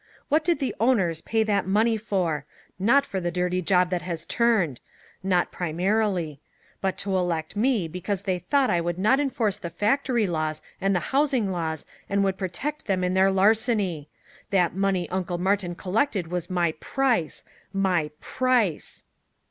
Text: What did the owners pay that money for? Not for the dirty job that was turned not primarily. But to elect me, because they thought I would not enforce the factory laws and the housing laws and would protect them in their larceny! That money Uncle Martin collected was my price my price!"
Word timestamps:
What 0.29 0.43
did 0.43 0.57
the 0.57 0.73
owners 0.79 1.21
pay 1.21 1.43
that 1.43 1.67
money 1.67 1.95
for? 1.95 2.47
Not 2.79 3.05
for 3.05 3.19
the 3.19 3.29
dirty 3.29 3.61
job 3.61 3.91
that 3.91 4.07
was 4.07 4.25
turned 4.25 4.81
not 5.21 5.51
primarily. 5.51 6.39
But 6.81 6.97
to 7.05 7.15
elect 7.15 7.55
me, 7.55 7.87
because 7.87 8.23
they 8.23 8.39
thought 8.39 8.71
I 8.71 8.81
would 8.81 8.97
not 8.97 9.19
enforce 9.19 9.59
the 9.59 9.69
factory 9.69 10.25
laws 10.25 10.63
and 10.81 10.95
the 10.95 10.99
housing 11.13 11.51
laws 11.51 11.85
and 12.09 12.23
would 12.23 12.39
protect 12.39 12.87
them 12.87 13.03
in 13.03 13.13
their 13.13 13.29
larceny! 13.29 14.09
That 14.49 14.73
money 14.73 15.07
Uncle 15.11 15.37
Martin 15.37 15.75
collected 15.75 16.29
was 16.31 16.49
my 16.49 16.71
price 16.79 17.43
my 17.71 18.09
price!" 18.19 19.05